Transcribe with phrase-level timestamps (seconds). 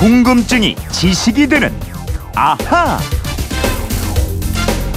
[0.00, 1.70] 궁금증이 지식이 되는
[2.34, 2.98] 아하.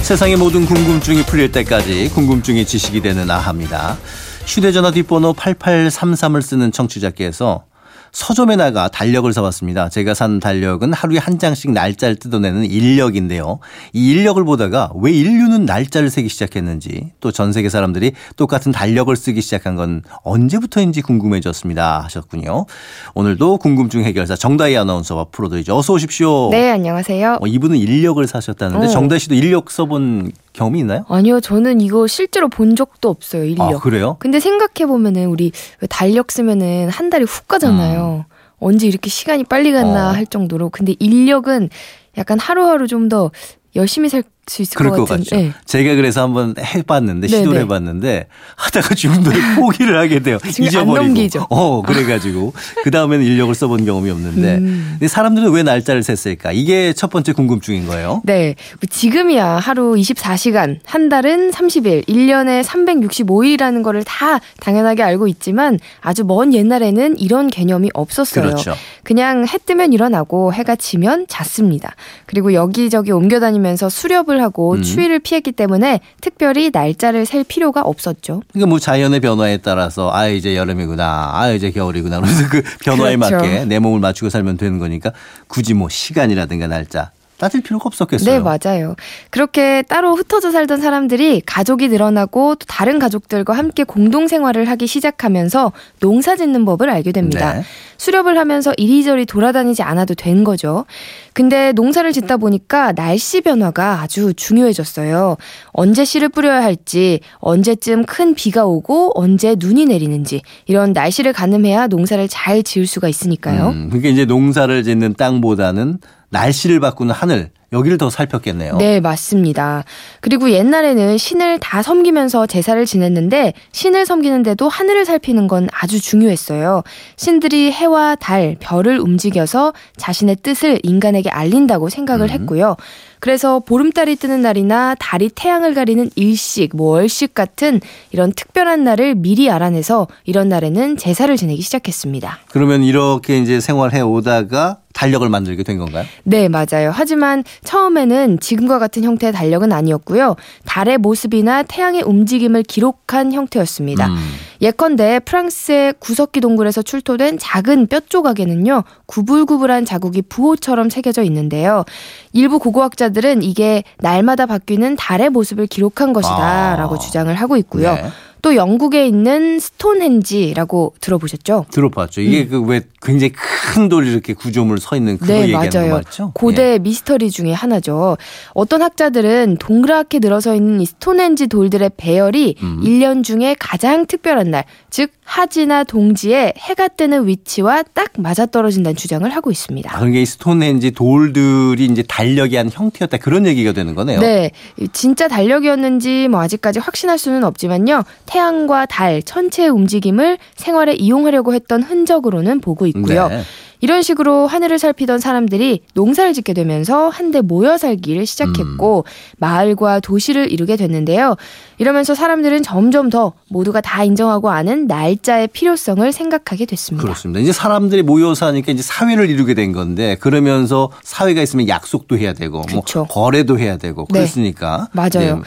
[0.02, 3.98] 세상의 모든 궁금증이 풀릴 때까지 궁금증이 지식이 되는 아합니다.
[4.46, 7.66] 휴대전화 뒷번호 8833을 쓰는 청취자께서
[8.14, 9.90] 서점에 나가 달력을 사왔습니다.
[9.90, 13.58] 제가 산 달력은 하루에 한 장씩 날짜를 뜯어내는 인력인데요.
[13.92, 19.42] 이 인력을 보다가 왜 인류는 날짜를 세기 시작했는지 또 전 세계 사람들이 똑같은 달력을 쓰기
[19.42, 22.68] 시작한 건 언제부터인지 궁금해졌습니다 하셨군요.
[23.16, 25.76] 오늘도 궁금증 해결사 정다희 아나운서와 풀어드리죠.
[25.76, 26.50] 어서 오십시오.
[26.52, 27.40] 네, 안녕하세요.
[27.42, 28.90] 어, 이분은 인력을 사셨다는데 어.
[28.90, 31.06] 정다희 씨도 인력 써본 경험이 있나요?
[31.10, 33.62] 아니요, 저는 이거 실제로 본 적도 없어요, 인력.
[33.64, 34.18] 아, 그래요?
[34.20, 38.26] 근데 생각해보면은 우리 왜 달력 쓰면은 한 달이 훅 가잖아요.
[38.60, 40.12] 언제 이렇게 시간이 빨리 갔나 어.
[40.14, 40.70] 할 정도로.
[40.70, 41.70] 근데 인력은
[42.18, 43.32] 약간 하루하루 좀 더
[43.76, 45.06] 열심히 살수 있을 그럴 것 것.
[45.10, 45.36] 같죠.
[45.36, 45.54] 네.
[45.66, 47.40] 제가 그래서 한번 해봤는데 네네.
[47.40, 50.38] 시도를 해봤는데 하다가 중도에 포기를 하게 돼요.
[50.60, 50.98] 잊어버리고.
[50.98, 51.48] 넘기죠.
[51.50, 55.00] 어 그래가지고 그 다음에는 인력을 써본 경험이 없는데 음.
[55.08, 56.52] 사람들은 왜 날짜를 셌을까?
[56.52, 58.22] 이게 첫 번째 궁금증인 거예요.
[58.26, 58.56] 네.
[58.90, 66.54] 지금이야 하루 24시간, 한 달은 30일, 1년에 365일이라는 거를 다 당연하게 알고 있지만 아주 먼
[66.54, 68.46] 옛날에는 이런 개념이 없었어요.
[68.46, 68.74] 그렇죠.
[69.04, 71.96] 그냥 해 뜨면 일어나고 해가 지면 잤습니다.
[72.26, 74.82] 그리고 여기저기 옮겨 다니면서 수렵을 하고 음.
[74.82, 78.42] 추위를 피했기 때문에 특별히 날짜를 셀 필요가 없었죠.
[78.52, 82.20] 그러니까 뭐 자연의 변화에 따라서 아 이제 여름이구나, 아 이제 겨울이구나.
[82.22, 83.36] 그래서 그 변화에 그렇죠.
[83.36, 85.12] 맞게 내 몸을 맞추고 살면 되는 거니까
[85.48, 87.12] 굳이 뭐 시간이라든가 날짜
[87.44, 88.32] 따질 필요가 없었겠어요.
[88.32, 88.96] 네, 맞아요.
[89.30, 95.74] 그렇게 따로 흩어져 살던 사람들이 가족이 늘어나고 또 다른 가족들과 함께 공동 생활을 하기 시작하면서
[96.00, 97.56] 농사 짓는 법을 알게 됩니다.
[97.56, 97.64] 네.
[97.98, 100.86] 수렵을 하면서 이리저리 돌아다니지 않아도 된 거죠.
[101.34, 105.36] 근데 농사를 짓다 보니까 날씨 변화가 아주 중요해졌어요.
[105.72, 112.26] 언제 씨를 뿌려야 할지, 언제쯤 큰 비가 오고 언제 눈이 내리는지 이런 날씨를 가늠해야 농사를
[112.30, 113.70] 잘 지을 수가 있으니까요.
[113.70, 116.00] 음, 그러니까 이제 농사를 짓는 땅보다는
[116.34, 118.78] 날씨를 바꾸는 하늘 여기를 더 살폈겠네요.
[118.78, 119.84] 네, 맞습니다.
[120.20, 126.84] 그리고 옛날에는 신을 다 섬기면서 제사를 지냈는데 신을 섬기는데도 하늘을 살피는 건 아주 중요했어요.
[127.16, 132.30] 신들이 해와 달, 별을 움직여서 자신의 뜻을 인간에게 알린다고 생각을 음.
[132.30, 132.76] 했고요.
[133.20, 137.80] 그래서 보름달이 뜨는 날이나 달이 태양을 가리는 일식, 뭐 월식 같은
[138.12, 142.40] 이런 특별한 날을 미리 알아내서 이런 날에는 제사를 지내기 시작했습니다.
[142.52, 146.06] 그러면 이렇게 이제 생활해 오다가 달력을 만들게 된 건가요?
[146.24, 146.92] 네, 맞아요.
[146.94, 150.36] 하지만 처음에는 지금과 같은 형태의 달력은 아니었고요.
[150.66, 154.08] 달의 모습이나 태양의 움직임을 기록한 형태였습니다.
[154.08, 154.16] 음.
[154.62, 161.84] 예컨대 프랑스의 구석기 동굴에서 출토된 작은 뼈 조각에는요, 구불구불한 자국이 부호처럼 새겨져 있는데요.
[162.32, 166.76] 일부 고고학자들은 이게 날마다 바뀌는 달의 모습을 기록한 것이다 아.
[166.78, 167.94] 라고 주장을 하고 있고요.
[167.94, 168.10] 네.
[168.44, 171.66] 또 영국에 있는 스톤헨지라고 들어보셨죠?
[171.72, 172.20] 들어봤죠.
[172.22, 175.36] 이게 그왜 굉장히 큰 돌 이렇게 구조물 서 있는 그거 음.
[175.38, 175.94] 네, 얘기하는 거 맞아요.
[175.96, 176.32] 맞죠?
[176.34, 178.18] 고대 미스터리 중에 하나죠.
[178.54, 182.80] 어떤 학자들은 동그랗게 늘어서 있는 이 스톤헨지 돌들의 배열이 음.
[182.84, 189.28] 일 1년 중에 가장 특별한 날, 즉 하지나 동지에 해가 뜨는 위치와 딱 맞아떨어진다는 주장을
[189.30, 189.90] 하고 있습니다.
[189.94, 194.20] 아, 그러니까 이 스톤헨지 돌들이 이제 달력의 한 형태였다 그런 얘기가 되는 거네요.
[194.20, 198.04] 네, 이 진짜 달력이었는지 뭐 아직까지 확신할 수는 없지만요.
[198.34, 203.28] 태양과 달 전체의 움직임을 생활에 이용하려고 했던 흔적으로는 보고 있고요.
[203.28, 203.44] 네.
[203.80, 209.04] 이런 식으로 하늘을 살피던 사람들이 농사를 짓게 되면서 한데 모여 살기를 시작했고
[209.38, 211.36] 마을과 도시를 이루게 됐는데요.
[211.78, 217.04] 이러면서 사람들은 점점 더 모두가 다 인정하고 아는 날짜의 필요성을 생각하게 됐습니다.
[217.04, 217.40] 그렇습니다.
[217.40, 222.62] 이제 사람들이 모여 사니까 이제 사회를 이루게 된 건데 그러면서 사회가 있으면 약속도 해야 되고
[222.62, 223.00] 그쵸.
[223.00, 224.20] 뭐 거래도 해야 되고 네.
[224.20, 225.36] 그랬으니까 맞아요.
[225.36, 225.42] 네.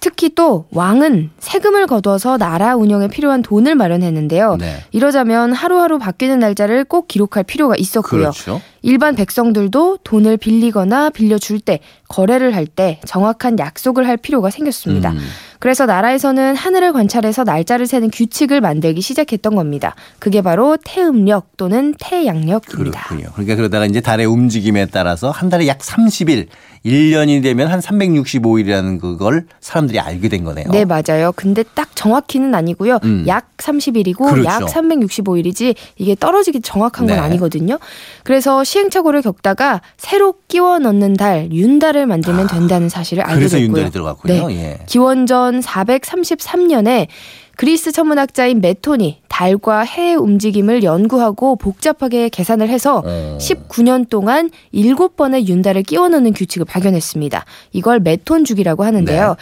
[0.00, 4.56] 특히 또 왕은 세금을 거둬서 나라 운영에 필요한 돈을 마련했는데요.
[4.56, 4.84] 네.
[4.92, 8.20] 이러자면 하루하루 바뀌는 날짜를 꼭 기록할 필요가 있었고요.
[8.20, 8.60] 그렇죠.
[8.82, 15.10] 일반 백성들도 돈을 빌리거나 빌려줄 때, 거래를 할 때 정확한 약속을 할 필요가 생겼습니다.
[15.12, 15.18] 음.
[15.58, 19.94] 그래서 나라에서는 하늘을 관찰해서 날짜를 세는 규칙을 만들기 시작했던 겁니다.
[20.18, 23.06] 그게 바로 태음력 또는 태양력입니다.
[23.06, 23.30] 그렇군요.
[23.32, 26.46] 그러니까 그러다가 이제 달의 움직임에 따라서 한 달에 약 30일,
[26.86, 30.66] 1년이 되면 한 365일이라는 그걸 사람들이 알게 된 거네요.
[30.70, 31.32] 네, 맞아요.
[31.34, 33.00] 근데 딱 정확히는 아니고요.
[33.02, 33.24] 음.
[33.26, 34.44] 약 30일이고 그렇죠.
[34.44, 37.22] 약 365일이지 이게 떨어지기 정확한 건 네.
[37.22, 37.78] 아니거든요.
[38.22, 43.76] 그래서 시행착오를 겪다가 새로 끼워 넣는 달, 윤달을 만들면 된다는 사실을 알게 아, 그래서 됐고요.
[43.76, 44.48] 윤달이 들어갔군요.
[44.48, 44.54] 네.
[44.56, 44.78] 예.
[44.86, 47.08] 기원전 433년에
[47.56, 53.38] 그리스 천문학자인 메톤이 달과 해의 움직임을 연구하고 복잡하게 계산을 해서 어.
[53.40, 57.44] 19년 동안 7번의 윤달을 끼워 넣는 규칙을 발견했습니다.
[57.72, 59.36] 이걸 메톤 주기라고 하는데요.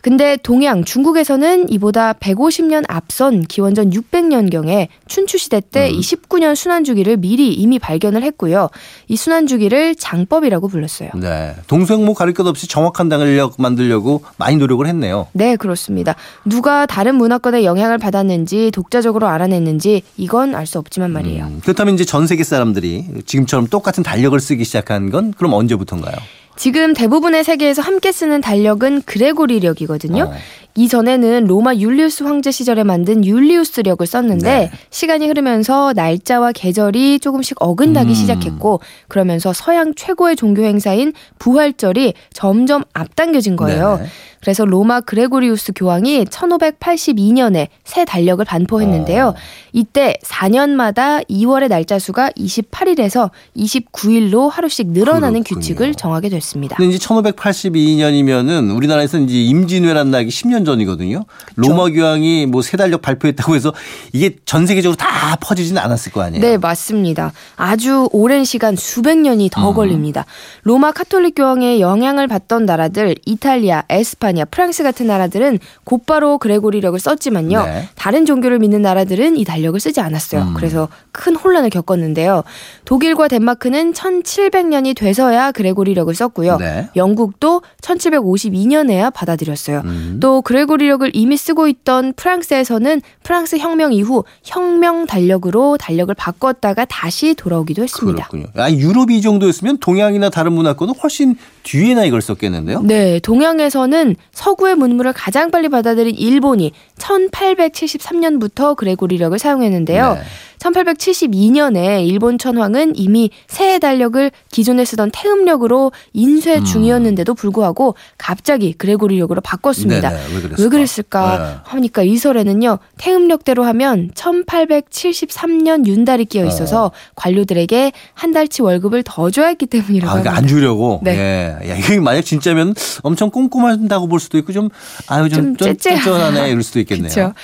[0.00, 7.52] 근데 동양 중국에서는 이보다 150년 앞선 기원전 600년경에 춘추 시대 때이 19년 순환 주기를 미리
[7.52, 8.70] 이미 발견을 했고요.
[9.08, 11.10] 이 순환 주기를 장법이라고 불렀어요.
[11.16, 11.54] 네.
[11.66, 15.26] 동생모 가릴 것 없이 정확한 당력 만들려고 많이 노력을 했네요.
[15.32, 16.14] 네, 그렇습니다.
[16.46, 21.46] 누가 다른 문화권의 영향을 받았는지 독자적으로 알아냈는지 이건 알 수 없지만 말이에요.
[21.46, 26.14] 음, 그렇다면 이제 전 세계 사람들이 지금처럼 똑같은 달력을 쓰기 시작한 건 그럼 언제부터인가요?
[26.60, 30.24] 지금 대부분의 세계에서 함께 쓰는 달력은 그레고리력이거든요.
[30.24, 30.34] 어.
[30.80, 34.70] 이전에는 로마 율리우스 황제 시절에 만든 율리우스력을 썼는데 네.
[34.88, 38.14] 시간이 흐르면서 날짜와 계절이 조금씩 어긋나기 음.
[38.14, 43.98] 시작했고 그러면서 서양 최고의 종교 행사인 부활절이 점점 앞당겨진 거예요.
[44.00, 44.06] 네.
[44.40, 49.26] 그래서 로마 그레고리우스 교황이 1582년에 새 달력을 반포했는데요.
[49.28, 49.34] 어.
[49.72, 55.60] 이때 4년마다 2월의 날짜 수가 28일에서 29일로 하루씩 늘어나는 그렇군요.
[55.60, 56.76] 규칙을 정하게 됐습니다.
[56.76, 61.24] 근데 이제 1582년이면은 우리나라에서 이제 임진왜란 나기 10년 전 이거든요.
[61.56, 63.72] 로마 교황이 뭐새 달력 발표했다고 해서
[64.12, 65.08] 이게 전 세계적으로 다
[65.40, 66.40] 퍼지진 않았을 거 아니에요.
[66.40, 67.32] 네, 맞습니다.
[67.56, 69.74] 아주 오랜 시간 수백 년이 더 음.
[69.74, 70.24] 걸립니다.
[70.62, 77.64] 로마 카톨릭 교황의 영향을 받던 나라들 이탈리아, 에스파냐, 프랑스 같은 나라들은 곧바로 그레고리력을 썼지만요.
[77.64, 77.88] 네.
[77.96, 80.42] 다른 종교를 믿는 나라들은 이 달력을 쓰지 않았어요.
[80.42, 80.54] 음.
[80.54, 82.42] 그래서 큰 혼란을 겪었는데요.
[82.84, 86.56] 독일과 덴마크는 1700년이 돼서야 그레고리력을 썼고요.
[86.58, 86.88] 네.
[86.96, 89.82] 영국도 1752년에야 받아들였어요.
[89.84, 90.18] 음.
[90.20, 97.82] 또 그레고리력을 이미 쓰고 있던 프랑스에서는 프랑스 혁명 이후 혁명 달력으로 달력을 바꿨다가 다시 돌아오기도
[97.82, 98.28] 했습니다.
[98.28, 98.46] 그렇군요.
[98.54, 101.34] 아, 유럽이 이 정도였으면 동양이나 다른 문화권은 훨씬
[101.64, 102.82] 뒤에나 이걸 썼겠는데요.
[102.82, 110.14] 네, 동양에서는 서구의 문물을 가장 빨리 받아들인 일본이 1873년부터 그레고리력을 사용했는데요.
[110.14, 110.20] 네.
[110.60, 116.64] 1872년에 일본 천황은 이미 새 달력을 기존에 쓰던 태음력으로 인쇄 음.
[116.64, 120.10] 중이었는데도 불구하고 갑자기 그레고리력으로 바꿨습니다.
[120.10, 120.62] 네네, 왜 그랬을까?
[120.62, 121.60] 왜 그랬을까 네.
[121.64, 129.48] 하니까 이 설에는요 태음력대로 하면 1873년 윤달이 끼어 있어서 관료들에게 한 달치 월급을 더 줘야
[129.48, 130.36] 했기 때문이라고 아, 그러니까.
[130.36, 131.00] 안 주려고.
[131.02, 131.58] 네.
[131.62, 131.70] 예.
[131.70, 134.68] 야, 이게 만약 진짜면 엄청 꼼꼼한다고 볼 수도 있고 좀
[135.06, 135.76] 아유 좀, 좀.
[135.76, 137.10] 쫀쫀하네 이럴 수도 있겠네요.
[137.10, 137.34] 그렇죠.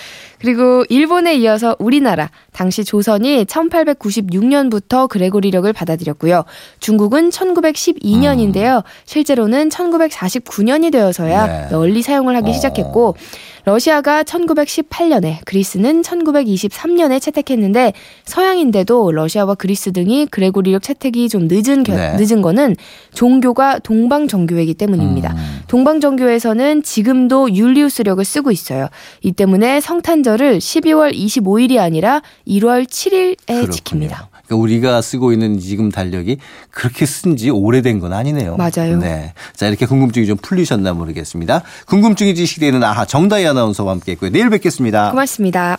[0.41, 6.45] 그리고 일본에 이어서 우리나라 당시 조선이 1896년부터 그레고리력을 받아들였고요.
[6.81, 8.83] 중국은 1912년인데요.
[9.05, 11.49] 실제로는 1949년이 되어서야 음.
[11.49, 11.69] 네.
[11.71, 12.53] 널리 사용을 하기 어.
[12.53, 13.17] 시작했고
[13.65, 17.95] 러시아가 1918년에 그리스는 1923년에 채택했는데
[18.25, 22.15] 서양인데도 러시아와 그리스 등이 그레고리력 채택이 좀 늦은 겨- 네.
[22.17, 22.77] 늦은 거는
[23.15, 25.33] 종교가 동방 정교회이기 때문입니다.
[25.33, 25.56] 음.
[25.69, 28.89] 동방 정교회에서는 지금도 율리우스력을 쓰고 있어요.
[29.23, 33.73] 이 때문에 성탄절을 12월 25일이 아니라 1월 7일에 그렇군요.
[33.73, 34.27] 지킵니다.
[34.47, 36.39] 그러니까 우리가 쓰고 있는 지금 달력이
[36.71, 38.57] 그렇게 쓴 지 오래된 건 아니네요.
[38.57, 38.99] 맞아요.
[38.99, 39.35] 네.
[39.55, 41.63] 자, 이렇게 궁금증이 좀 풀리셨나 모르겠습니다.
[41.87, 44.31] 궁금증이 지식되는 아하 정다희 아나운서와 함께 했고요.
[44.31, 45.11] 내일 뵙겠습니다.
[45.11, 45.77] 고맙습니다.